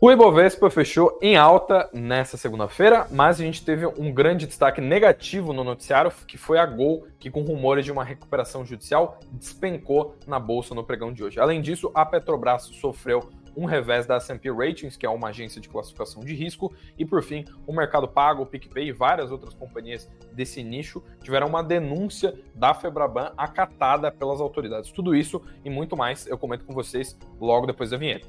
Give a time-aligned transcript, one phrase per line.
[0.00, 5.52] O Ibovespa fechou em alta nessa segunda-feira, mas a gente teve um grande destaque negativo
[5.52, 10.38] no noticiário, que foi a Gol, que com rumores de uma recuperação judicial despencou na
[10.38, 11.40] bolsa no pregão de hoje.
[11.40, 15.68] Além disso, a Petrobras sofreu um revés da S&P Ratings, que é uma agência de
[15.68, 20.08] classificação de risco, e por fim, o Mercado Pago, o PicPay e várias outras companhias
[20.32, 24.92] desse nicho tiveram uma denúncia da Febraban acatada pelas autoridades.
[24.92, 28.28] Tudo isso e muito mais eu comento com vocês logo depois da vinheta.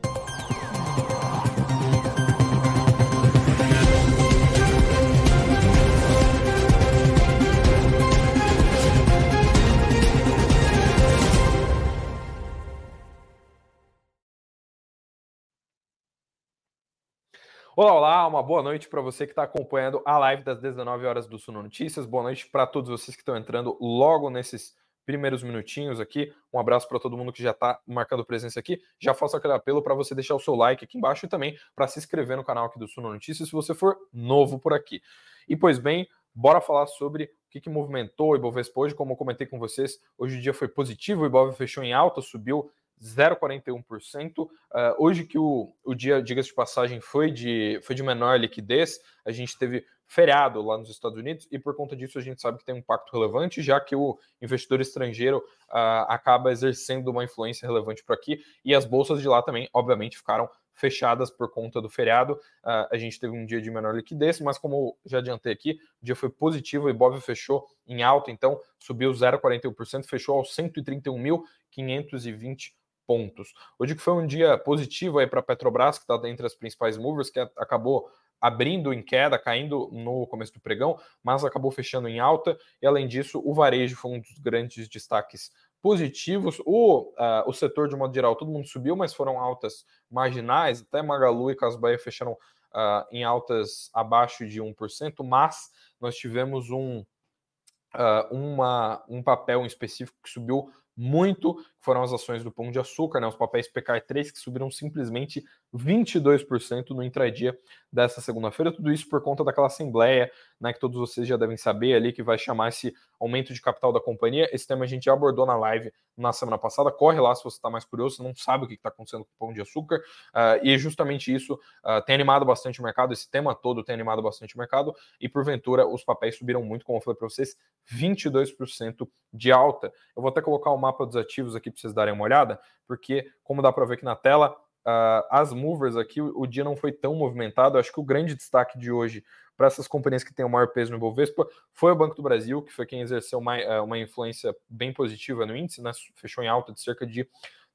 [17.81, 21.27] Olá, olá, uma boa noite para você que está acompanhando a live das 19 horas
[21.27, 22.05] do Suno Notícias.
[22.05, 26.29] Boa noite para todos vocês que estão entrando logo nesses primeiros minutinhos aqui.
[26.53, 28.81] Um abraço para todo mundo que já está marcando presença aqui.
[28.99, 31.87] Já faço aquele apelo para você deixar o seu like aqui embaixo e também para
[31.87, 35.01] se inscrever no canal aqui do Suno Notícias se você for novo por aqui.
[35.47, 38.93] E pois bem, bora falar sobre o que, que movimentou o Ibovespa hoje.
[38.93, 42.19] Como eu comentei com vocês, hoje o dia foi positivo, o Ibovespa fechou em alta,
[42.19, 42.69] subiu
[43.01, 44.39] 0,41%.
[44.39, 48.39] Uh, ah, hoje que o, o dia, diga-se de passagem, foi de, foi de menor
[48.39, 52.41] liquidez, a gente teve feriado lá nos Estados Unidos e por conta disso a gente
[52.41, 57.23] sabe que tem um impacto relevante, já que o investidor estrangeiro uh, acaba exercendo uma
[57.23, 61.79] influência relevante por aqui e as bolsas de lá também, obviamente, ficaram fechadas por conta
[61.79, 62.33] do feriado.
[62.63, 66.05] Uh, a gente teve um dia de menor liquidez, mas como já adiantei aqui, o
[66.05, 72.78] dia foi positivo, o Ibov fechou em alta, então subiu 0,41%, fechou aos 131.520
[73.09, 73.55] pontos.
[73.79, 76.95] Hoje que foi um dia positivo aí para a Petrobras, que está entre as principais
[76.95, 78.07] movers, que acabou
[78.39, 82.55] abrindo em queda, caindo no começo do pregão, mas acabou fechando em alta.
[82.79, 85.49] E além disso, o varejo foi um dos grandes destaques
[85.81, 86.61] positivos.
[86.63, 90.83] O, uh, o setor, de modo geral, todo mundo subiu, mas foram altas marginais.
[90.83, 96.99] Até Magalu e Casbaia fecharam uh, em altas abaixo de 1%, mas nós tivemos um,
[96.99, 102.79] uh, uma, um papel em específico que subiu muito, foram as ações do Pão de
[102.79, 107.57] Açúcar, né, os papéis PK3 que subiram simplesmente 22% no intradia
[107.91, 108.71] dessa segunda-feira.
[108.71, 112.21] Tudo isso por conta daquela assembleia, né, que todos vocês já devem saber ali, que
[112.21, 114.49] vai chamar esse aumento de capital da companhia.
[114.53, 116.91] Esse tema a gente já abordou na live na semana passada.
[116.91, 119.31] Corre lá se você está mais curioso, você não sabe o que está acontecendo com
[119.31, 119.97] o Pão de Açúcar.
[120.29, 124.21] Uh, e justamente isso uh, tem animado bastante o mercado, esse tema todo tem animado
[124.21, 124.93] bastante o mercado.
[125.19, 127.55] E porventura os papéis subiram muito, como eu falei para vocês,
[127.93, 129.91] 22% de alta.
[130.15, 133.29] Eu vou até colocar o mapa dos ativos aqui para vocês darem uma olhada, porque
[133.43, 136.75] como dá para ver aqui na tela, uh, as movers aqui, o, o, dia não
[136.75, 137.77] foi tão movimentado.
[137.77, 139.23] Acho que o grande destaque de hoje
[139.55, 142.61] para essas companhias que têm o maior peso no Ibovespa foi o Banco do Brasil,
[142.61, 145.91] que foi quem exerceu uma, uh, uma influência bem positiva no índice, né?
[146.15, 147.27] fechou em alta de cerca de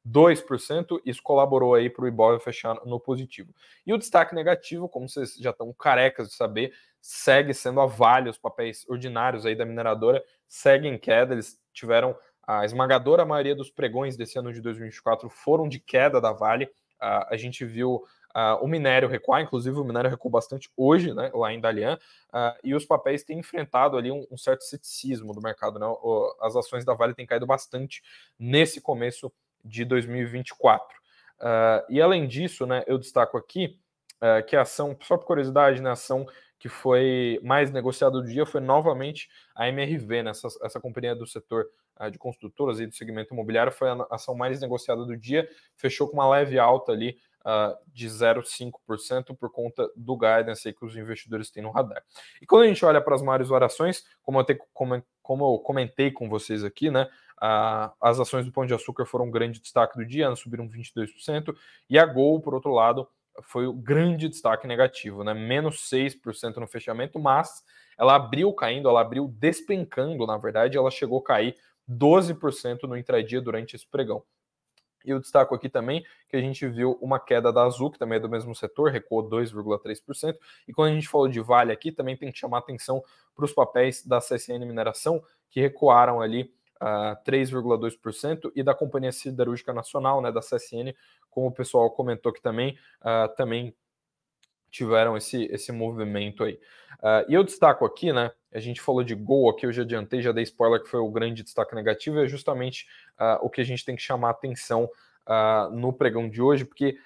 [0.07, 3.55] 2%, isso colaborou aí para o Ibov fechar no positivo.
[3.87, 8.29] E o destaque negativo, como vocês já estão carecas de saber, segue sendo a Vale,
[8.29, 12.17] os papéis ordinários aí da mineradora seguem em queda, eles tiveram
[12.47, 16.71] a esmagadora maioria dos pregões desse ano de 2024 foram de queda da Vale,
[17.05, 17.97] Uh, a gente viu
[18.35, 21.99] uh, o minério recuar, inclusive o minério recuou bastante hoje, né, lá em Dalian,
[22.33, 26.35] uh, e os papéis têm enfrentado ali um, um certo ceticismo do mercado, né, o,
[26.41, 28.03] as ações da Vale têm caído bastante
[28.39, 29.31] nesse começo
[29.63, 30.87] de 2024.
[31.89, 33.79] e além disso, né, eu destaco aqui
[34.47, 36.27] que a ação, só por curiosidade, né, a ação
[36.59, 41.27] que foi mais negociada do dia foi novamente a MRV, né, essa, essa companhia do
[41.27, 41.67] setor
[42.11, 46.15] de construtoras e do segmento imobiliário foi a ação mais negociada do dia, fechou com
[46.15, 51.63] uma leve alta ali uh, de 0,5% por conta do guidance que os investidores têm
[51.63, 52.03] no radar.
[52.41, 55.59] E quando a gente olha para as maiores variações, como eu, te, como, como eu
[55.59, 59.61] comentei com vocês aqui, né, uh, as ações do Pão de Açúcar foram um grande
[59.61, 61.55] destaque do dia, subiram 22%,
[61.89, 63.09] e a Gol, por outro lado,
[63.43, 65.35] foi o grande destaque negativo, né?
[65.35, 67.65] Menos 6% no fechamento, mas
[67.99, 71.57] ela abriu caindo, ela abriu despencando, na verdade, ela chegou a cair
[71.89, 74.23] 12% no intradia durante esse pregão.
[75.05, 78.17] E eu destaco aqui também que a gente viu uma queda da Azul, que também
[78.17, 80.37] é do mesmo setor, recuou 2,3%.
[80.67, 83.03] E quando a gente falou de Vale aqui, também tem que chamar atenção
[83.35, 86.45] para os papéis da CSN Mineração, que recuaram ali
[86.81, 90.95] uh, ah, 3,2%, e da Companhia Siderúrgica Nacional, né, da CSN,
[91.31, 93.77] como o pessoal comentou aqui também, uh, também
[94.71, 96.55] tiveram esse, esse movimento aí.
[96.95, 98.33] Uh, e eu destaco aqui, né?
[98.55, 101.11] A gente falou de gol aqui, eu já adiantei, já dei spoiler que foi o
[101.11, 102.87] grande destaque negativo, é justamente
[103.19, 104.85] uh, o que a gente tem que chamar atenção
[105.29, 106.97] uh, no pregão de hoje, porque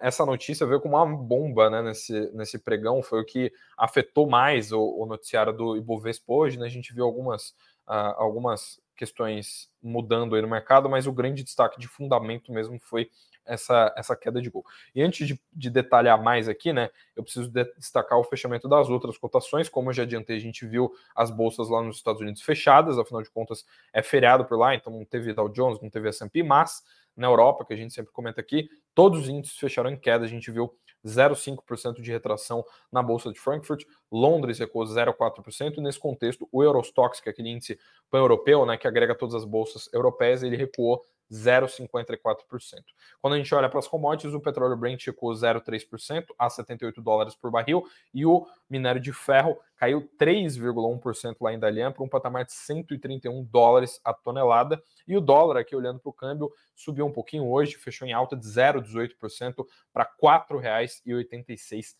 [0.00, 4.70] essa notícia veio como uma bomba né, nesse, nesse pregão, foi o que afetou mais
[4.70, 6.66] o, o noticiário do Ibovespa hoje, né?
[6.66, 7.52] A gente viu algumas,
[7.84, 13.10] algumas questões mudando aí no mercado, mas o grande destaque de fundamento mesmo foi
[13.46, 14.64] essa, essa queda de gol.
[14.94, 18.88] E antes de, de detalhar mais aqui, né, eu preciso de destacar o fechamento das
[18.88, 19.68] outras cotações.
[19.68, 23.22] Como eu já adiantei, a gente viu as bolsas lá nos Estados Unidos fechadas, afinal
[23.22, 26.82] de contas é feriado por lá, então não teve Dow Jones, não teve S&P, mas
[27.16, 30.28] na Europa, que a gente sempre comenta aqui, todos os índices fecharam em queda, a
[30.28, 36.48] gente viu 0,5% de retração na Bolsa de Frankfurt, Londres recuou 0,4%, e nesse contexto
[36.52, 37.78] o Eurostox, que é aquele índice
[38.10, 42.82] pan-europeu, né, que agrega todas as bolsas europeias, ele recuou 0,54%.
[43.20, 47.34] Quando a gente olha para as commodities, o petróleo Brent recuou 0,3% a 78 dólares
[47.34, 47.84] por barril
[48.14, 53.44] e o minério de ferro caiu 3,1% lá em Dalian para um patamar de 131
[53.44, 54.82] dólares a tonelada.
[55.06, 58.36] E o dólar, aqui olhando para o câmbio, subiu um pouquinho hoje, fechou em alta
[58.36, 61.96] de 0,18% para R$ 4,86.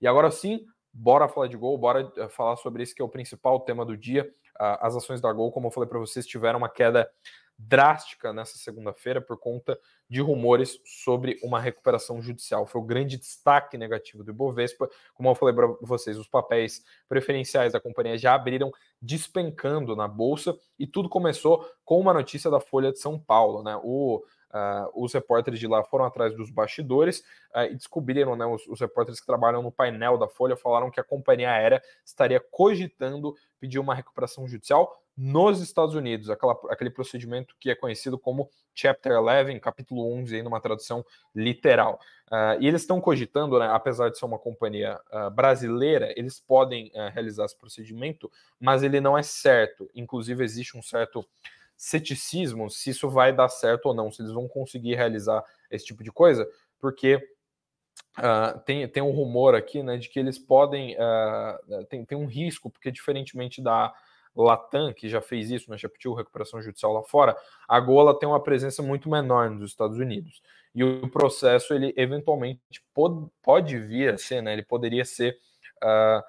[0.00, 3.08] E agora sim, bora falar de gol, bora eh, falar sobre esse que é o
[3.08, 4.32] principal tema do dia.
[4.56, 7.10] As ações da Gol, como eu falei para vocês, tiveram uma queda
[7.58, 9.78] drástica nessa segunda-feira por conta
[10.08, 12.66] de rumores sobre uma recuperação judicial.
[12.66, 14.88] Foi o grande destaque negativo do Ibovespa.
[15.14, 18.70] Como eu falei para vocês, os papéis preferenciais da companhia já abriram
[19.00, 23.78] despencando na bolsa e tudo começou com uma notícia da Folha de São Paulo, né?
[23.82, 24.22] O
[24.54, 27.24] Uh, os repórteres de lá foram atrás dos bastidores
[27.56, 31.00] uh, e descobriram, né, os, os, repórteres que trabalham no painel da Folha falaram que
[31.00, 37.56] a companhia aérea estaria cogitando pedir uma recuperação judicial nos Estados Unidos, aquela, aquele procedimento
[37.58, 41.04] que é conhecido como Chapter 11, capítulo 11, aí numa tradução
[41.34, 41.98] literal.
[42.30, 45.00] Uh, e eles estão cogitando, né, apesar de ser uma companhia
[45.34, 48.30] brasileira, eles podem uh, realizar esse procedimento,
[48.60, 49.90] mas ele não é certo.
[49.96, 51.26] Inclusive, existe um certo
[51.76, 56.02] ceticismo se isso vai dar certo ou não, se eles vão conseguir realizar esse tipo
[56.02, 56.48] de coisa,
[56.78, 57.30] porque
[58.16, 60.96] Uh, tem, tem um rumor aqui né, de que eles podem.
[60.96, 63.92] Uh, tem, tem um risco, porque diferentemente da,
[64.36, 67.36] Latam, que já fez isso, né, já pediu recuperação judicial lá fora,
[67.68, 70.42] a Gola tem uma presença muito menor nos Estados Unidos.
[70.74, 72.60] E o processo, ele eventualmente
[72.92, 75.38] pode, pode vir a ser, né, ele poderia ser
[75.82, 76.22] uh,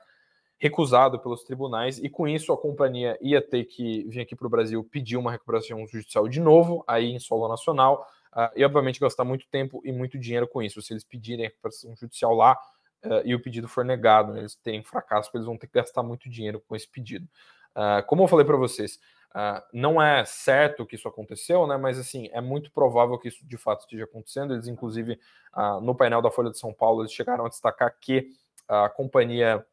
[0.58, 4.50] recusado pelos tribunais, e com isso a companhia ia ter que vir aqui para o
[4.50, 9.24] Brasil pedir uma recuperação judicial de novo, aí em solo nacional, uh, e obviamente gastar
[9.24, 10.82] muito tempo e muito dinheiro com isso.
[10.82, 12.58] Se eles pedirem a recuperação judicial lá,
[13.04, 16.02] Uh, e o pedido for negado, né, eles terem fracasso, eles vão ter que gastar
[16.02, 17.28] muito dinheiro com esse pedido.
[17.76, 18.96] Uh, como eu falei para vocês,
[19.30, 21.78] uh, não é certo que isso aconteceu, né?
[21.78, 24.56] Mas assim, é muito provável que isso de fato esteja acontecendo.
[24.56, 25.20] Eles, inclusive,
[25.56, 28.30] uh, no painel da Folha de São Paulo, eles chegaram a destacar que
[28.68, 29.64] a companhia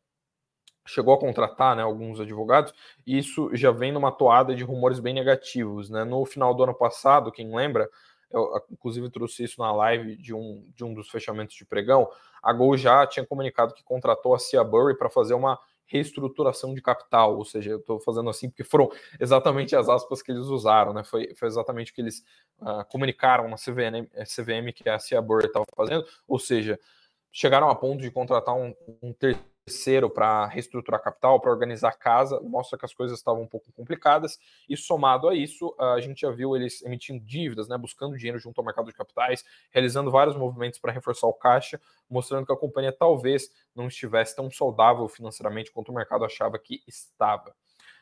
[0.87, 2.73] chegou a contratar né, alguns advogados,
[3.07, 5.89] e isso já vem numa toada de rumores bem negativos.
[5.89, 6.05] Né?
[6.05, 7.89] No final do ano passado, quem lembra,
[8.31, 12.09] eu inclusive trouxe isso na live de um, de um dos fechamentos de pregão,
[12.43, 15.59] a Gol já tinha comunicado que contratou a Cia Burry para fazer uma
[15.93, 18.91] reestruturação de capital, ou seja, eu estou fazendo assim porque foram
[19.21, 21.05] exatamente as aspas que eles usaram, né?
[21.05, 22.25] Foi, foi exatamente o que eles
[22.61, 26.81] uh, comunicaram na CVM, CVM que a Cia Burry estava fazendo, ou seja,
[27.31, 31.93] chegaram a ponto de contratar um, um terceiro terceiro para reestruturar capital, para organizar a
[31.93, 34.39] casa, mostra que as coisas estavam um pouco complicadas,
[34.69, 38.61] e somado a isso, a gente já viu eles emitindo dívidas, né, buscando dinheiro junto
[38.61, 41.81] ao mercado de capitais, realizando vários movimentos para reforçar o caixa,
[42.11, 46.83] mostrando que a companhia talvez não estivesse tão saudável financeiramente quanto o mercado achava que
[46.87, 47.55] estava.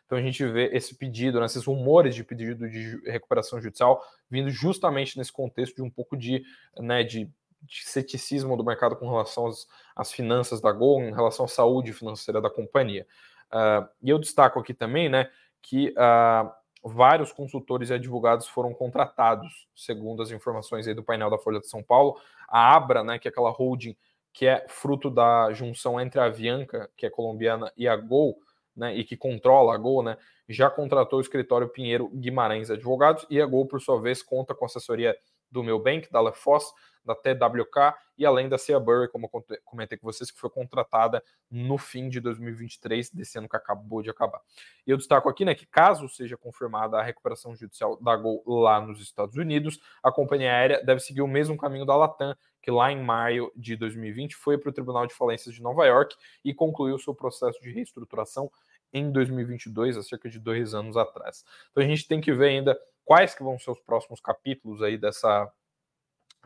[0.07, 4.50] Então a gente vê esse pedido, né, esses rumores de pedido de recuperação judicial vindo
[4.50, 6.43] justamente nesse contexto de um pouco de,
[6.79, 7.31] né, de
[7.62, 9.67] de ceticismo do mercado com relação às,
[10.00, 13.07] às, finanças da Gol, em relação à saúde financeira da companhia.
[13.52, 15.28] Uh, e eu destaco aqui também né,
[15.61, 16.50] que uh,
[16.83, 21.69] vários consultores e advogados foram contratados, segundo as informações aí do painel da Folha de
[21.69, 22.16] São Paulo.
[22.49, 23.97] A Abra, né, que é aquela holding
[24.33, 28.38] que é fruto da junção entre a Avianca, que é colombiana, e a Gol,
[28.76, 30.16] né, e que controla a Gol, né,
[30.49, 34.64] já contratou o escritório Pinheiro Guimarães Advogados, e a Gol, por sua vez, conta com
[34.64, 35.16] assessoria
[35.50, 36.73] do meu bank, da LeFoss,
[37.04, 39.30] da TWK e além da Cia Burry, como
[39.64, 44.11] comentei com vocês, que foi contratada no fim de 2023, desse ano que acabou de
[44.11, 44.40] acabar.
[44.87, 48.80] E eu destaco aqui né, que, caso seja confirmada a recuperação judicial da Gol lá
[48.80, 52.92] nos Estados Unidos, a companhia aérea deve seguir o mesmo caminho da Latam, que lá
[52.92, 56.14] em maio de 2020 foi para o Tribunal de Falências de Nova York
[56.45, 58.50] e concluiu seu processo de reestruturação
[58.92, 61.45] em 2022, há cerca de dois anos atrás.
[61.71, 64.99] Então a gente tem que ver ainda quais que vão ser os próximos capítulos aí
[64.99, 65.50] dessa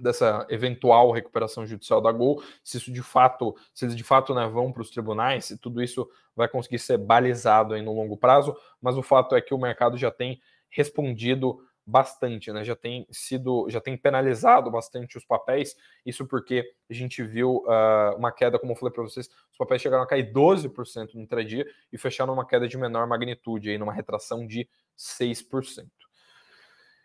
[0.01, 4.47] dessa eventual recuperação judicial da Gol, se isso de fato, se eles de fato né,
[4.47, 8.57] vão para os tribunais, se tudo isso vai conseguir ser balizado aí no longo prazo,
[8.81, 12.65] mas o fato é que o mercado já tem respondido bastante, né?
[12.65, 15.77] Já tem sido, já tem penalizado bastante os papéis.
[16.05, 19.83] Isso porque a gente viu uh, uma queda, como eu falei para vocês, os papéis
[19.83, 23.93] chegaram a cair 12% no intradia e fecharam uma queda de menor magnitude aí numa
[23.93, 25.87] retração de 6%.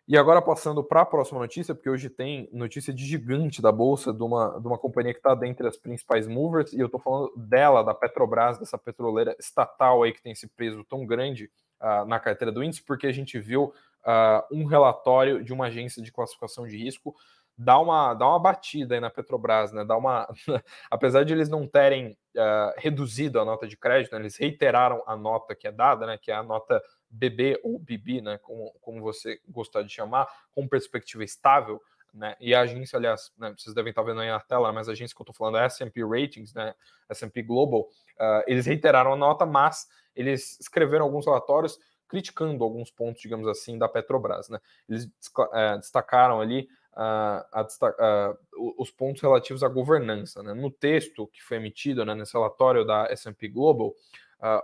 [0.09, 4.11] E agora passando para a próxima notícia, porque hoje tem notícia de gigante da bolsa
[4.11, 7.31] de uma, de uma companhia que está dentre as principais movers, e eu estou falando
[7.37, 12.19] dela, da Petrobras, dessa petroleira estatal aí que tem esse peso tão grande uh, na
[12.19, 16.65] carteira do índice, porque a gente viu uh, um relatório de uma agência de classificação
[16.65, 17.15] de risco
[17.55, 19.85] dar uma, dar uma batida aí na Petrobras, né?
[19.85, 20.27] Dá uma,
[20.89, 24.19] apesar de eles não terem uh, reduzido a nota de crédito, né?
[24.19, 26.17] eles reiteraram a nota que é dada, né?
[26.17, 30.67] Que é a nota BB ou BB, né, como, como você gostar de chamar, com
[30.67, 31.81] perspectiva estável,
[32.13, 34.91] né, e a agência, aliás, né, vocês devem estar vendo aí na tela, mas a
[34.91, 36.73] agência que eu estou falando é a S&P Ratings, né,
[37.09, 43.21] S&P Global, uh, eles reiteraram a nota, mas eles escreveram alguns relatórios criticando alguns pontos,
[43.21, 46.67] digamos assim, da Petrobras, né, eles uh, destacaram ali
[46.99, 48.35] uh, a,
[48.77, 53.07] os pontos relativos à governança, né, no texto que foi emitido, né, nesse relatório da
[53.09, 53.95] S&P Global,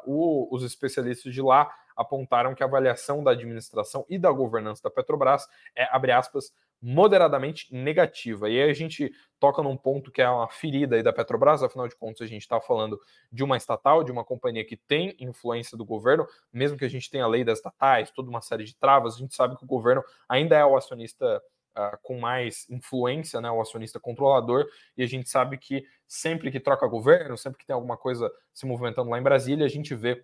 [0.06, 4.90] o, os especialistas de lá apontaram que a avaliação da administração e da governança da
[4.90, 6.52] Petrobras é, abre aspas,
[6.82, 8.50] moderadamente negativa.
[8.50, 11.88] E aí a gente toca num ponto que é uma ferida aí da Petrobras, afinal
[11.88, 13.00] de contas a gente está falando
[13.32, 17.10] de uma estatal, de uma companhia que tem influência do governo, mesmo que a gente
[17.10, 19.68] tenha a lei das estatais, toda uma série de travas, a gente sabe que o
[19.68, 21.42] governo ainda é o acionista
[21.78, 24.66] uh, com mais influência, né, o acionista controlador,
[24.98, 28.66] e a gente sabe que sempre que troca governo, sempre que tem alguma coisa se
[28.66, 30.24] movimentando lá em Brasília, a gente vê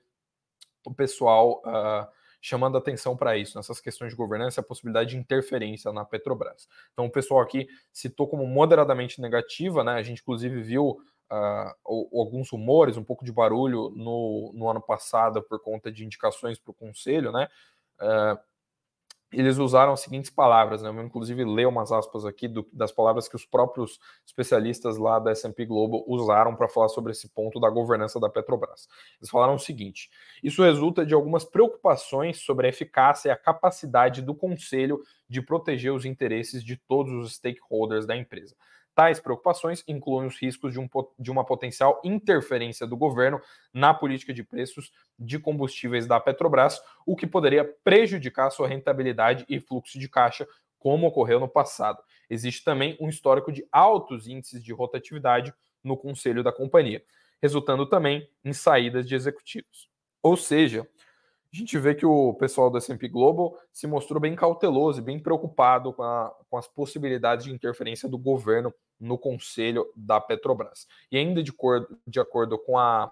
[0.86, 2.08] o pessoal uh,
[2.42, 6.68] chamando atenção para isso, nessas questões de governança, a possibilidade de interferência na Petrobras.
[6.92, 9.94] Então, o pessoal aqui citou como moderadamente negativa, né?
[9.94, 10.98] A gente, inclusive, viu
[11.32, 16.58] uh, alguns rumores, um pouco de barulho no, no ano passado por conta de indicações
[16.58, 17.48] para o conselho, né?
[18.00, 18.40] Uh,
[19.32, 20.90] eles usaram as seguintes palavras, né?
[20.90, 25.32] Eu inclusive ler umas aspas aqui do, das palavras que os próprios especialistas lá da
[25.32, 28.88] S&P Global usaram para falar sobre esse ponto da governança da Petrobras.
[29.20, 30.10] Eles falaram o seguinte:
[30.44, 35.94] isso resulta de algumas preocupações sobre a eficácia e a capacidade do conselho de proteger
[35.94, 38.56] os interesses de todos os stakeholders da empresa.
[39.02, 43.42] Tais preocupações incluem os riscos de, um, de, uma potencial interferência do governo
[43.74, 49.60] na política de preços de combustíveis da Petrobras, o que poderia prejudicar sua rentabilidade e
[49.60, 51.98] fluxo de caixa, como ocorreu no passado.
[52.30, 55.52] Existe também um histórico de altos índices de rotatividade
[55.84, 57.04] no conselho da companhia,
[57.42, 59.90] resultando também em saídas de executivos.
[60.22, 60.88] Ou seja,
[61.54, 65.20] a gente vê que o pessoal do S&P Global se mostrou bem cauteloso e bem
[65.20, 70.88] preocupado com, a, com, as possibilidades de interferência do governo no conselho da Petrobras.
[71.12, 73.12] E ainda de, cor, de acordo com a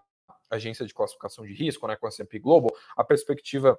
[0.50, 3.78] agência de classificação de risco, né, com a S&P Global, a perspectiva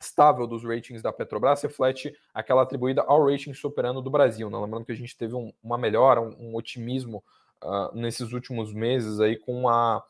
[0.00, 4.50] estável dos ratings da Petrobras reflete aquela atribuída ao rating soberano do Brasil.
[4.50, 4.58] Né?
[4.58, 7.24] Lembrando que a gente teve um, uma melhora, um, um otimismo
[7.64, 10.04] uh, nesses últimos meses aí com a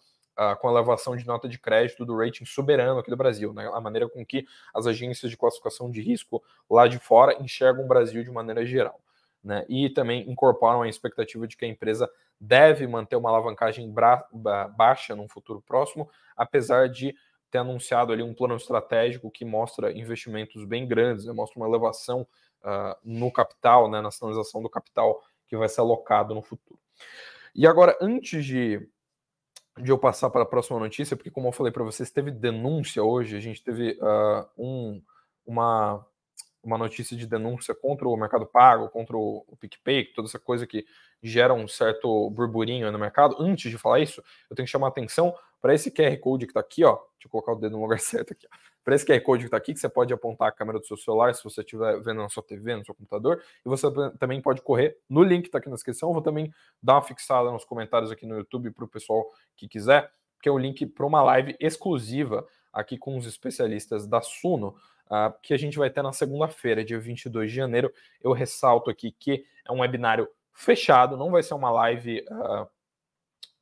[0.61, 3.69] com a elevação de nota de crédito do rating soberano aqui do Brasil, né?
[3.75, 7.89] a maneira com que as agências de classificação de risco lá de fora enxergam o
[7.89, 9.01] Brasil de maneira geral.
[9.43, 9.65] Né?
[9.69, 12.09] E também incorporam a expectativa de que a empresa
[12.41, 13.93] deve manter uma alavancagem
[14.77, 17.17] baixa no futuro próximo, apesar de
[17.51, 21.33] ter anunciado ali um plano estratégico que mostra investimentos bem grandes, né?
[21.33, 22.27] mostra uma elevação
[22.63, 24.01] uh, no capital, né?
[24.01, 26.79] na sinalização do capital que vai ser alocado no futuro.
[27.55, 28.89] E agora, antes de
[29.83, 33.03] de eu passar para a próxima notícia, porque como eu falei para vocês, teve denúncia
[33.03, 35.03] hoje, a gente teve uh, um,
[35.47, 36.05] uma,
[36.63, 40.67] uma notícia de denúncia contra o Mercado Pago, contra o, o PicPay, toda essa coisa
[40.67, 40.85] que
[41.23, 43.37] gera um certo burburinho no mercado.
[43.41, 46.61] Antes de falar isso, eu tenho que chamar atenção para esse QR Code que está
[46.61, 46.93] aqui, ó.
[46.95, 48.47] Deixa eu colocar o dedo no lugar certo aqui.
[48.89, 50.97] Para esse QR Code que está aqui, que você pode apontar a câmera do seu
[50.97, 53.43] celular se você estiver vendo na sua TV, no seu computador.
[53.63, 53.87] E você
[54.19, 56.09] também pode correr no link que está aqui na descrição.
[56.09, 56.51] Eu vou também
[56.83, 60.11] dar uma fixada nos comentários aqui no YouTube para o pessoal que quiser,
[60.43, 64.69] que é o link para uma live exclusiva aqui com os especialistas da Suno,
[65.11, 67.93] uh, que a gente vai ter na segunda-feira, dia 22 de janeiro.
[68.23, 72.25] Eu ressalto aqui que é um webinário fechado, não vai ser uma live.
[72.31, 72.78] Uh,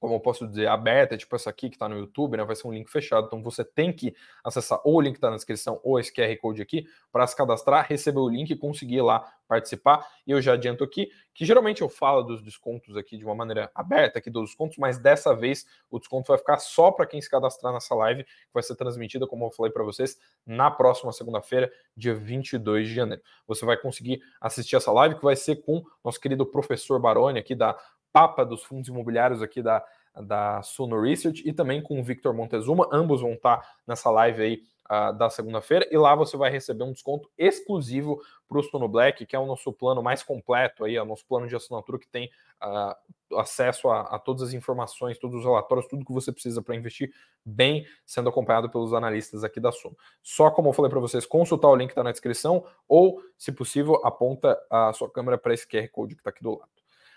[0.06, 2.44] como eu posso dizer, aberta, tipo essa aqui que está no YouTube, né?
[2.44, 3.26] Vai ser um link fechado.
[3.26, 6.36] Então você tem que acessar ou o link que está na descrição ou esse QR
[6.40, 10.06] Code aqui para se cadastrar, receber o link e conseguir lá participar.
[10.24, 13.70] E eu já adianto aqui que geralmente eu falo dos descontos aqui de uma maneira
[13.74, 17.28] aberta, aqui dos descontos, mas dessa vez o desconto vai ficar só para quem se
[17.28, 21.70] cadastrar nessa live, que vai ser transmitida, como eu falei para vocês, na próxima segunda-feira,
[21.96, 23.22] dia 22 de janeiro.
[23.46, 27.54] Você vai conseguir assistir essa live que vai ser com nosso querido professor Baroni aqui
[27.54, 27.76] da
[28.16, 29.84] Papa dos Fundos Imobiliários aqui da,
[30.24, 32.88] da Suno Research e também com o Victor Montezuma.
[32.90, 36.92] Ambos vão estar nessa live aí uh, da segunda-feira, e lá você vai receber um
[36.92, 38.18] desconto exclusivo
[38.48, 41.26] para o Suno Black, que é o nosso plano mais completo aí, é o nosso
[41.26, 42.30] plano de assinatura que tem
[42.64, 46.74] uh, acesso a, a, todas as informações, todos os relatórios, tudo que você precisa para
[46.74, 47.12] investir
[47.44, 49.94] bem, sendo acompanhado pelos analistas aqui da Suno.
[50.22, 53.52] Só como eu falei para vocês, consultar o link que está na descrição, ou, se
[53.52, 56.75] possível, aponta a sua câmera para esse QR Code que está aqui do lado.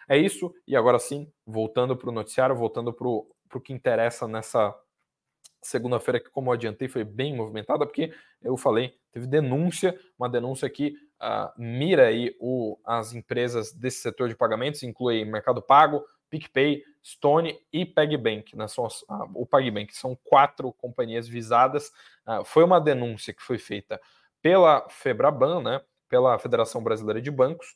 [0.10, 4.76] É isso, e agora sim, voltando para o noticiário, voltando para o que interessa nessa
[5.62, 8.12] segunda-feira, que, como eu adiantei, foi bem movimentada, porque
[8.42, 14.30] eu falei, teve denúncia, uma denúncia que uh, mira aí o, as empresas desse setor
[14.30, 18.56] de pagamentos, inclui Mercado Pago, PicPay, Stone e PagBank.
[18.56, 18.68] Né?
[18.68, 21.92] São, uh, o PagBank são quatro companhias visadas.
[22.26, 24.02] Uh, foi uma denúncia que foi feita
[24.42, 25.82] pela Febraban, né?
[26.08, 27.76] pela Federação Brasileira de Bancos,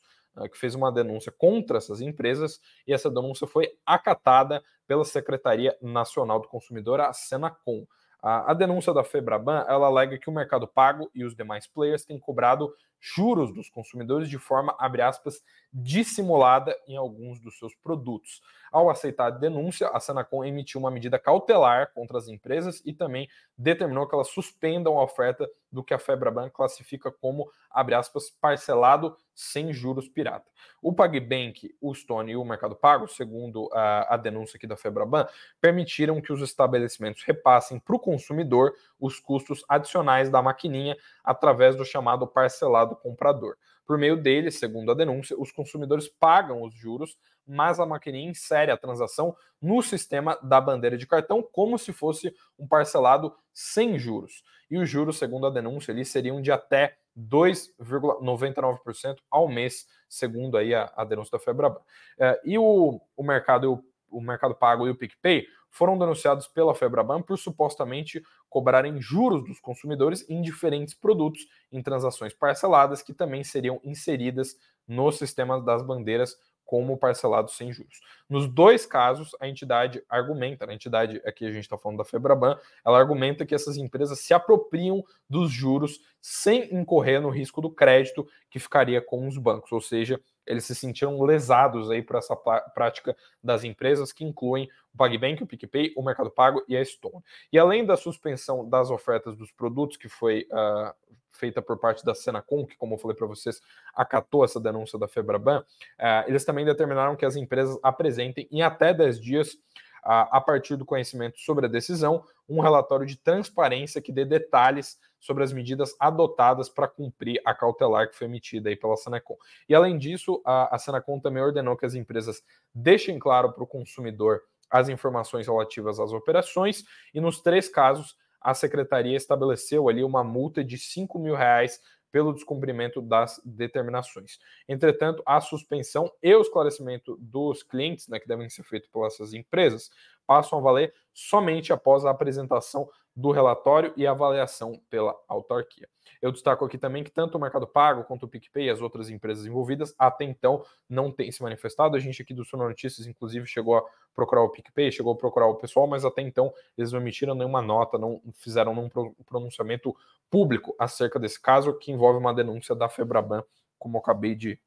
[0.50, 6.40] que fez uma denúncia contra essas empresas e essa denúncia foi acatada pela Secretaria Nacional
[6.40, 7.86] do Consumidor, a Senacom.
[8.22, 12.04] A, a denúncia da Febraban, ela alega que o Mercado Pago e os demais players
[12.04, 12.72] têm cobrado
[13.06, 18.40] juros dos consumidores de forma, abre aspas, dissimulada em alguns dos seus produtos.
[18.72, 23.28] Ao aceitar a denúncia, a Senacom emitiu uma medida cautelar contra as empresas e também
[23.58, 29.14] determinou que elas suspendam a oferta do que a Febraban classifica como, abre aspas, parcelado
[29.34, 30.48] sem juros pirata.
[30.80, 35.26] O PagBank, o Stone e o Mercado Pago, segundo a, a denúncia aqui da Febraban,
[35.60, 38.72] permitiram que os estabelecimentos repassem para o consumidor
[39.04, 43.58] os custos adicionais da maquininha através do chamado parcelado comprador.
[43.86, 48.70] Por meio dele, segundo a denúncia, os consumidores pagam os juros, mas a maquininha insere
[48.70, 54.42] a transação no sistema da bandeira de cartão como se fosse um parcelado sem juros.
[54.70, 60.74] E os juros, segundo a denúncia, ali seriam de até 2,99% ao mês, segundo aí
[60.74, 61.82] a, a denúncia da Febraban.
[62.18, 63.84] É, e o, o mercado
[64.14, 69.58] o Mercado Pago e o PicPay foram denunciados pela Febraban por supostamente cobrarem juros dos
[69.58, 76.38] consumidores em diferentes produtos em transações parceladas que também seriam inseridas no sistema das bandeiras
[76.64, 78.00] como parcelado sem juros.
[78.28, 82.56] Nos dois casos, a entidade argumenta, a entidade aqui a gente está falando da Febraban,
[82.86, 88.26] ela argumenta que essas empresas se apropriam dos juros sem incorrer no risco do crédito
[88.48, 93.16] que ficaria com os bancos, ou seja, eles se sentiram lesados aí por essa prática
[93.42, 97.22] das empresas que incluem o PagBank, o PicPay, o Mercado Pago e a Stone.
[97.52, 100.94] E além da suspensão das ofertas dos produtos que foi uh,
[101.32, 103.60] feita por parte da Senacom, que, como eu falei para vocês,
[103.94, 108.94] acatou essa denúncia da Febraban, uh, eles também determinaram que as empresas apresentem em até
[108.94, 109.58] 10 dias
[110.04, 115.42] a partir do conhecimento sobre a decisão, um relatório de transparência que dê detalhes sobre
[115.42, 119.36] as medidas adotadas para cumprir a cautelar que foi emitida aí pela Senacom.
[119.66, 122.42] E além disso, a, a Senacom também ordenou que as empresas
[122.74, 128.52] deixem claro para o consumidor as informações relativas às operações, e nos três casos, a
[128.52, 131.80] secretaria estabeleceu ali uma multa de 5 mil reais
[132.14, 134.38] pelo descumprimento das determinações.
[134.68, 139.34] Entretanto, a suspensão e o esclarecimento dos clientes, né, que devem ser feitos por essas
[139.34, 139.90] empresas,
[140.24, 145.88] passam a valer somente após a apresentação do relatório e avaliação pela autarquia.
[146.20, 149.10] Eu destaco aqui também que tanto o Mercado Pago quanto o PicPay e as outras
[149.10, 151.96] empresas envolvidas até então não têm se manifestado.
[151.96, 155.46] A gente aqui do Suno Notícias, inclusive, chegou a procurar o PicPay, chegou a procurar
[155.46, 158.90] o pessoal, mas até então eles não emitiram nenhuma nota, não fizeram nenhum
[159.24, 159.94] pronunciamento
[160.30, 163.44] público acerca desse caso, que envolve uma denúncia da Febraban,
[163.78, 164.58] como eu acabei de,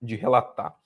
[0.00, 0.76] de relatar.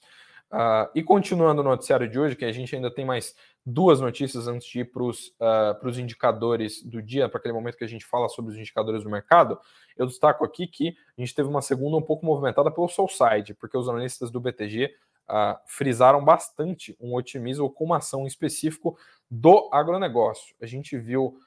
[0.53, 3.35] Uh, e continuando no noticiário de hoje, que a gente ainda tem mais
[3.65, 7.85] duas notícias antes de ir para os uh, indicadores do dia, para aquele momento que
[7.85, 9.59] a gente fala sobre os indicadores do mercado,
[9.97, 13.79] eu destaco aqui que a gente teve uma segunda um pouco movimentada pelo Soulside, porque
[13.79, 14.91] os analistas do BTG uh,
[15.27, 18.99] ah, frisaram bastante um otimismo com uma ação específico
[19.31, 20.55] do agronegócio.
[20.61, 21.39] A gente viu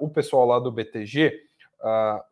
[0.00, 1.40] o pessoal lá do BTG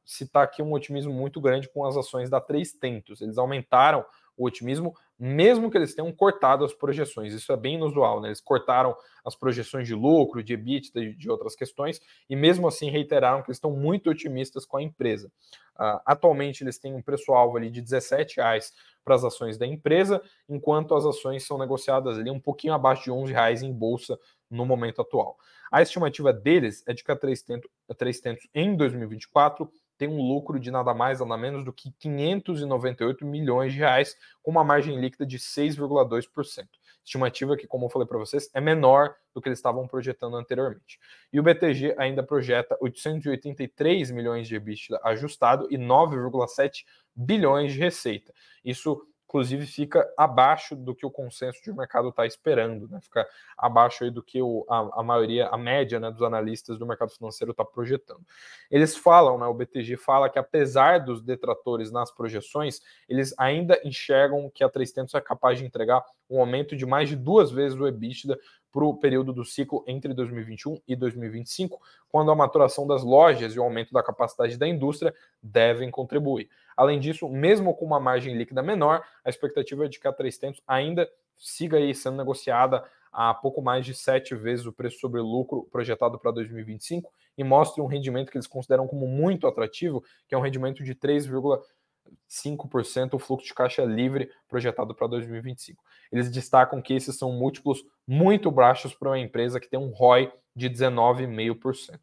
[0.05, 3.21] citar aqui um otimismo muito grande com as ações da Três Tentos.
[3.21, 4.05] Eles aumentaram
[4.37, 7.35] o otimismo, mesmo que eles tenham cortado as projeções.
[7.35, 8.29] Isso é bem inusual, né?
[8.29, 12.89] Eles cortaram as projeções de lucro, de EBITDA e de outras questões, e mesmo assim
[12.89, 15.31] reiteraram que estão muito otimistas com a empresa.
[15.79, 18.73] Uh, atualmente eles têm um preço-alvo ali de R$ reais
[19.05, 23.11] para as ações da empresa, enquanto as ações são negociadas ali um pouquinho abaixo de
[23.11, 24.19] R$ reais em bolsa
[24.51, 25.37] no momento atual.
[25.71, 29.71] A estimativa deles é de que a 300, a 300 em 2024
[30.01, 34.51] tem um lucro de nada mais, nada menos do que 598 milhões de reais, com
[34.51, 36.67] uma margem líquida de 6,2%.
[37.05, 40.99] Estimativa que, como eu falei para vocês, é menor do que eles estavam projetando anteriormente.
[41.31, 48.33] E o BTG ainda projeta 883 milhões de EBITDA ajustado e 9,7 bilhões de receita.
[48.65, 52.99] Isso inclusive fica abaixo do que o consenso de mercado está esperando, né?
[53.01, 53.25] Fica
[53.57, 57.13] abaixo aí do que o, a, a maioria, a média né, dos analistas do mercado
[57.13, 58.27] financeiro está projetando.
[58.69, 59.47] Eles falam, né?
[59.47, 65.15] O BTG fala que apesar dos detratores nas projeções, eles ainda enxergam que a 300
[65.15, 68.37] é capaz de entregar um aumento de mais de duas vezes o EBITDA
[68.73, 73.59] para o período do ciclo entre 2021 e 2025, quando a maturação das lojas e
[73.59, 76.49] o aumento da capacidade da indústria devem contribuir.
[76.81, 80.63] Além disso, mesmo com uma margem líquida menor, a expectativa é de que a 300
[80.67, 85.69] ainda siga aí sendo negociada a pouco mais de sete vezes o preço sobre lucro
[85.71, 90.39] projetado para 2025 e mostre um rendimento que eles consideram como muito atrativo, que é
[90.39, 95.85] um rendimento de 3,5% o fluxo de caixa livre projetado para 2025.
[96.11, 100.33] Eles destacam que esses são múltiplos muito baixos para uma empresa que tem um ROI
[100.57, 101.97] de 19,5%.
[101.97, 102.01] Uh,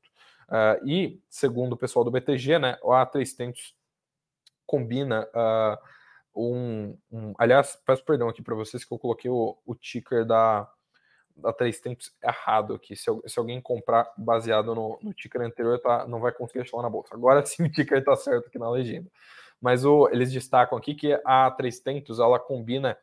[0.49, 3.75] ah, e, segundo o pessoal do BTG, né, a 300
[4.67, 5.77] combina uh,
[6.35, 10.69] um, um, Aliás, peço perdão aqui para vocês que eu coloquei o, o ticker da,
[11.35, 12.95] da 300 errado aqui.
[12.95, 16.83] Se, se, alguém comprar baseado no, no ticker anterior, tá, não vai conseguir achar lá
[16.83, 17.15] na bolsa.
[17.15, 19.09] Agora sim o ticker está certo aqui na legenda.
[19.59, 22.95] Mas o, eles destacam aqui que a 300 ela combina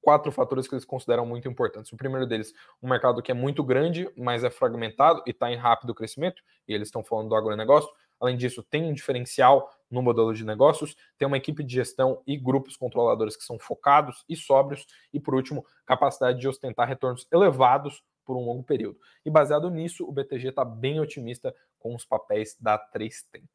[0.00, 1.92] quatro fatores que eles consideram muito importantes.
[1.92, 5.56] O primeiro deles, um mercado que é muito grande, mas é fragmentado e está em
[5.56, 7.90] rápido crescimento, e eles estão falando do agronegócio.
[8.20, 12.36] Além disso, tem um diferencial no modelo de negócios, tem uma equipe de gestão e
[12.36, 18.04] grupos controladores que são focados e sóbrios, e por último, capacidade de ostentar retornos elevados
[18.24, 18.98] por um longo período.
[19.24, 23.48] E baseado nisso, o BTG está bem otimista com os papéis da 300.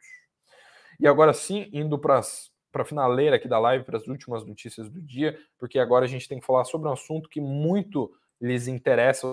[1.00, 2.22] E agora sim, indo para
[2.76, 6.08] para a finaleira aqui da live, para as últimas notícias do dia, porque agora a
[6.10, 9.26] gente tem que falar sobre um assunto que muito lhes interessa,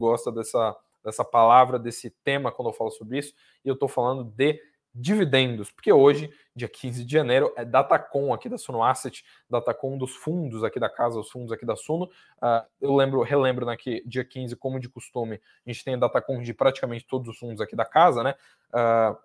[0.00, 4.24] gosta dessa, dessa palavra, desse tema quando eu falo sobre isso, e eu estou falando
[4.24, 4.58] de
[4.98, 10.16] dividendos, porque hoje, dia 15 de janeiro, é Datacom aqui da Suno Asset, Datacom dos
[10.16, 12.06] fundos aqui da casa, os fundos aqui da Suno.
[12.38, 16.40] Uh, eu lembro, relembro né, que dia 15, como de costume, a gente tem Datacom
[16.40, 18.34] de praticamente todos os fundos aqui da casa, né?
[18.72, 19.16] Uh,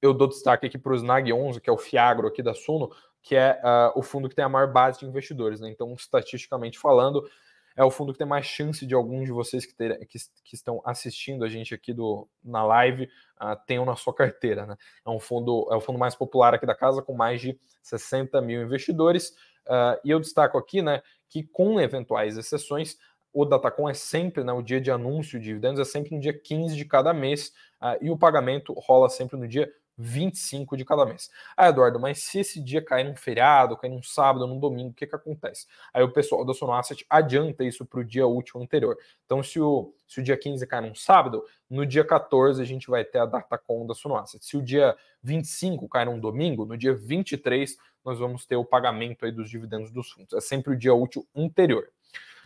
[0.00, 2.90] eu dou destaque aqui para o Snag 11, que é o Fiagro aqui da Suno,
[3.22, 5.60] que é uh, o fundo que tem a maior base de investidores.
[5.60, 5.68] Né?
[5.68, 7.28] Então, estatisticamente falando,
[7.76, 10.54] é o fundo que tem mais chance de alguns de vocês que, ter, que, que
[10.54, 13.04] estão assistindo a gente aqui do, na live
[13.40, 14.66] uh, tenham na sua carteira.
[14.66, 14.76] Né?
[15.06, 18.40] É um fundo, é o fundo mais popular aqui da casa, com mais de 60
[18.40, 19.30] mil investidores.
[19.66, 22.98] Uh, e eu destaco aqui né, que, com eventuais exceções,
[23.32, 26.36] o Datacom é sempre, né, o dia de anúncio de dividendos é sempre no dia
[26.36, 31.04] 15 de cada mês, uh, e o pagamento rola sempre no dia 25 de cada
[31.04, 31.30] mês.
[31.56, 34.94] Ah, Eduardo, mas se esse dia cair num feriado, cair num sábado, num domingo, o
[34.94, 35.66] que, que acontece?
[35.92, 38.96] Aí o pessoal da Sono Asset adianta isso para o dia útil anterior.
[39.26, 42.88] Então, se o, se o dia 15 cair num sábado, no dia 14 a gente
[42.88, 44.44] vai ter a datacom da Sono Asset.
[44.44, 49.24] Se o dia 25 cair num domingo, no dia 23 nós vamos ter o pagamento
[49.24, 50.32] aí dos dividendos dos fundos.
[50.32, 51.88] É sempre o dia útil anterior.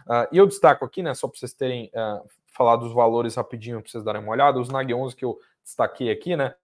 [0.06, 3.80] Uh, e eu destaco aqui, né, só para vocês terem uh, falar dos valores rapidinho,
[3.80, 6.54] para vocês darem uma olhada, os NAG 11 que eu destaquei aqui, né,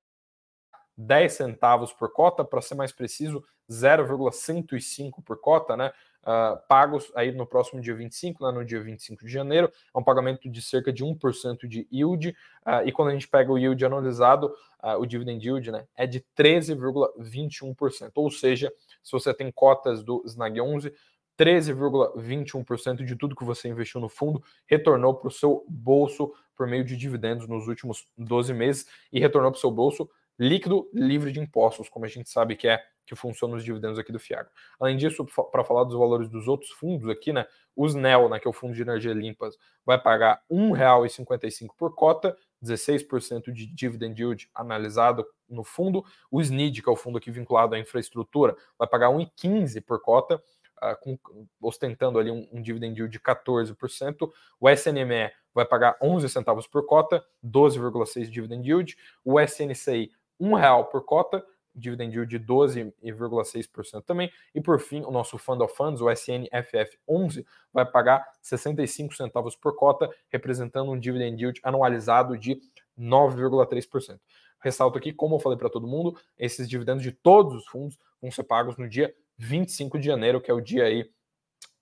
[1.00, 5.92] 10 centavos por cota, para ser mais preciso, 0,105 por cota, né?
[6.22, 10.04] Uh, pagos aí no próximo dia 25, né, no dia 25 de janeiro, é um
[10.04, 12.36] pagamento de cerca de 1% de yield,
[12.66, 16.06] uh, e quando a gente pega o yield anualizado, uh, o dividend yield né, é
[16.06, 18.70] de 13,21%, ou seja,
[19.02, 20.92] se você tem cotas do Snag 11,
[21.38, 26.84] 13,21% de tudo que você investiu no fundo retornou para o seu bolso por meio
[26.84, 30.06] de dividendos nos últimos 12 meses e retornou para o seu bolso
[30.40, 34.12] líquido livre de impostos, como a gente sabe que é que funciona os dividendos aqui
[34.12, 34.50] do Fiagro.
[34.78, 38.46] Além disso, para falar dos valores dos outros fundos aqui, né, os NEL, né, que
[38.46, 44.20] é o Fundo de Energia Limpas, vai pagar R$ 1,55 por cota, 16% de dividend
[44.20, 46.04] yield analisado no fundo.
[46.30, 50.00] O SNID, que é o fundo aqui vinculado à infraestrutura, vai pagar R$ 1,15 por
[50.00, 50.36] cota,
[50.82, 51.18] uh, com,
[51.60, 54.30] ostentando ali um, um dividend yield de 14%.
[54.60, 58.96] O SNME vai pagar 11 centavos por cota, 12,6 dividend yield.
[59.24, 64.30] O SNCI um real por cota, dividend yield de 12,6% também.
[64.54, 69.76] E por fim, o nosso Fund of Funds, o SNFF11, vai pagar 65 centavos por
[69.76, 72.60] cota, representando um dividend yield anualizado de
[72.98, 74.18] 9,3%.
[74.60, 78.30] Ressalto aqui, como eu falei para todo mundo, esses dividendos de todos os fundos vão
[78.30, 81.10] ser pagos no dia 25 de janeiro, que é o dia aí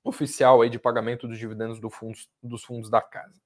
[0.05, 3.41] oficial aí de pagamento dos dividendos do fundos, dos fundos da casa.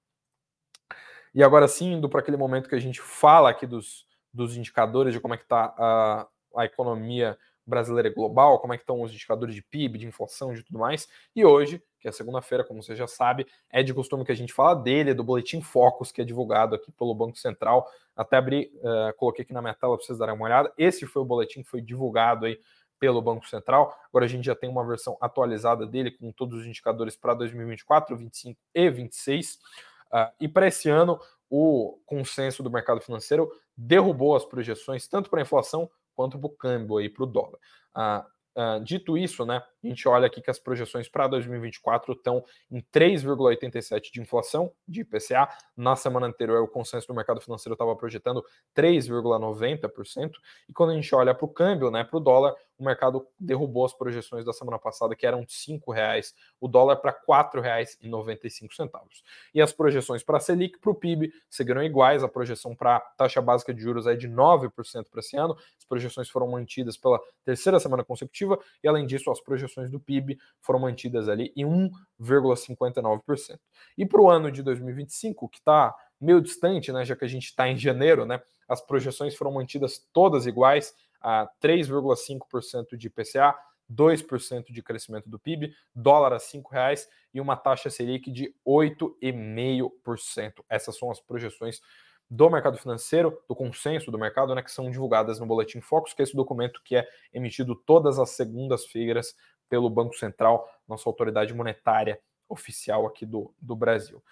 [1.35, 5.13] E agora sim, indo para aquele momento que a gente fala aqui dos, dos indicadores
[5.13, 9.01] de como é que está a, a economia brasileira e global, como é que estão
[9.03, 11.09] os indicadores de PIB, de inflação, de tudo mais.
[11.35, 14.53] E hoje, que é segunda-feira, como você já sabe, é de costume que a gente
[14.53, 17.89] fala dele, do Boletim Focus, que é divulgado aqui pelo Banco Central.
[18.17, 20.73] Até abri, uh, coloquei aqui na minha tela para vocês darem uma olhada.
[20.77, 22.59] Esse foi o boletim que foi divulgado aí
[22.99, 23.97] pelo Banco Central.
[24.09, 28.17] Agora a gente já tem uma versão atualizada dele com todos os indicadores para 2024,
[28.17, 29.55] 25 e 26.
[29.55, 29.59] Uh,
[30.13, 31.19] ah, e para esse ano,
[31.55, 36.57] o consenso do mercado financeiro derrubou as projeções tanto para a inflação quanto para o
[36.57, 37.59] câmbio e para o dólar.
[37.95, 42.45] Uh, Uh, dito isso, né, a gente olha aqui que as projeções para 2024 estão
[42.71, 45.49] em 3,87% de inflação de IPCA.
[45.75, 48.45] Na semana anterior, o consenso do mercado financeiro estava projetando
[48.77, 50.33] 3,90%.
[50.69, 53.85] E quando a gente olha para o câmbio, né, para o dólar, o mercado derrubou
[53.85, 58.91] as projeções da semana passada, que eram R$ 5,00 o dólar para R$ 4,95.
[59.55, 62.23] E as projeções para a Selic, para o PIB, seguiram iguais.
[62.23, 64.71] A projeção para a taxa básica de juros é de 9%
[65.11, 65.57] para esse ano.
[65.79, 70.39] As projeções foram mantidas pela terceira semana consecutiva e, além disso, as projeções do PIB
[70.61, 73.59] foram mantidas ali em 1,59%.
[73.97, 77.47] E para o ano de 2025, que está meio distante, né, já que a gente
[77.47, 83.55] está em janeiro, né, as projeções foram mantidas todas iguais, a 3,5% de IPCA,
[83.91, 90.65] 2% de crescimento do PIB, dólar a R$ reais e uma taxa Selic de 8,5%.
[90.69, 91.81] Essas são as projeções
[92.31, 96.23] do mercado financeiro, do consenso do mercado, né, que são divulgadas no Boletim Focus, que
[96.23, 99.37] é esse documento que é emitido todas as segundas-feiras
[99.69, 104.23] pelo Banco Central, nossa autoridade monetária oficial aqui do, do Brasil.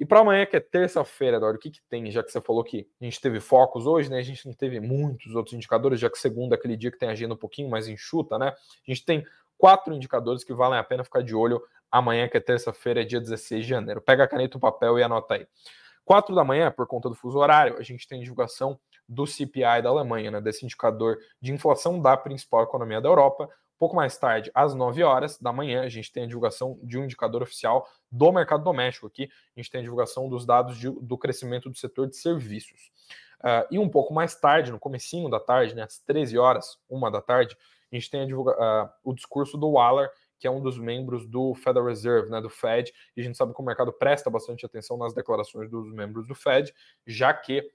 [0.00, 2.10] E para amanhã, que é terça-feira, Eduardo, o que, que tem?
[2.10, 4.16] Já que você falou que a gente teve focos hoje, né?
[4.18, 7.10] A gente não teve muitos outros indicadores, já que segunda é aquele dia que tem
[7.10, 8.48] agenda um pouquinho mais enxuta, né?
[8.48, 9.26] A gente tem
[9.58, 13.62] quatro indicadores que valem a pena ficar de olho amanhã, que é terça-feira, dia 16
[13.62, 14.00] de janeiro.
[14.00, 15.46] Pega a caneta o papel e anota aí.
[16.02, 19.90] Quatro da manhã, por conta do fuso horário, a gente tem divulgação do CPI da
[19.90, 23.50] Alemanha, né, desse indicador de inflação da principal economia da Europa.
[23.80, 27.04] Pouco mais tarde, às 9 horas da manhã, a gente tem a divulgação de um
[27.04, 29.30] indicador oficial do mercado doméstico aqui.
[29.56, 32.92] A gente tem a divulgação dos dados de, do crescimento do setor de serviços.
[33.40, 37.10] Uh, e um pouco mais tarde, no comecinho da tarde, né, às 13 horas, uma
[37.10, 37.56] da tarde,
[37.90, 41.26] a gente tem a divulga, uh, o discurso do Waller, que é um dos membros
[41.26, 44.66] do Federal Reserve, né, do Fed, e a gente sabe que o mercado presta bastante
[44.66, 46.70] atenção nas declarações dos membros do Fed,
[47.06, 47.66] já que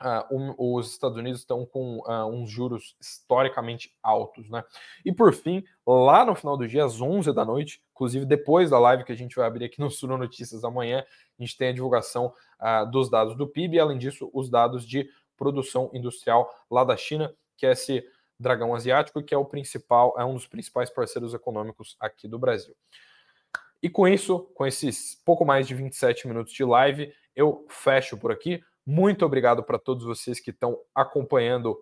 [0.00, 4.62] Uh, os Estados Unidos estão com uh, uns juros historicamente altos, né?
[5.04, 8.78] E por fim, lá no final do dia, às 11 da noite, inclusive depois da
[8.78, 11.04] live que a gente vai abrir aqui no Suno Notícias amanhã,
[11.38, 14.86] a gente tem a divulgação uh, dos dados do PIB e, além disso, os dados
[14.86, 18.04] de produção industrial lá da China, que é esse
[18.38, 22.74] dragão asiático, que é o principal, é um dos principais parceiros econômicos aqui do Brasil.
[23.82, 28.32] E com isso, com esses pouco mais de 27 minutos de live, eu fecho por
[28.32, 28.60] aqui.
[28.90, 31.78] Muito obrigado para todos vocês que estão acompanhando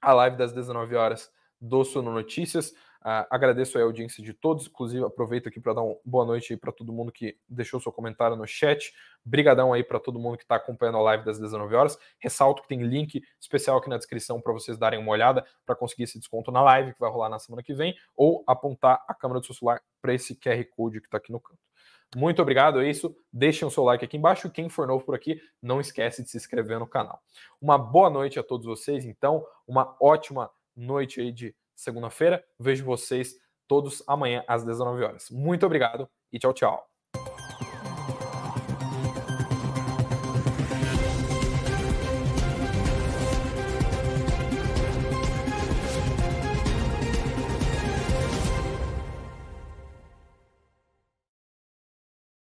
[0.00, 2.70] a live das 19 horas do Sono Notícias.
[3.02, 6.72] Uh, agradeço a audiência de todos, inclusive aproveito aqui para dar uma boa noite para
[6.72, 8.94] todo mundo que deixou seu comentário no chat.
[9.22, 11.98] Brigadão aí para todo mundo que está acompanhando a live das 19 horas.
[12.18, 16.04] Ressalto que tem link especial aqui na descrição para vocês darem uma olhada para conseguir
[16.04, 19.40] esse desconto na live que vai rolar na semana que vem ou apontar a câmera
[19.40, 21.65] do seu celular para esse QR Code que está aqui no canto.
[22.14, 23.16] Muito obrigado, é isso.
[23.32, 24.50] Deixem o seu like aqui embaixo.
[24.50, 27.20] Quem for novo por aqui, não esquece de se inscrever no canal.
[27.60, 29.44] Uma boa noite a todos vocês, então.
[29.66, 32.44] Uma ótima noite aí de segunda-feira.
[32.58, 33.34] Vejo vocês
[33.66, 35.30] todos amanhã às 19 horas.
[35.30, 36.95] Muito obrigado e tchau, tchau.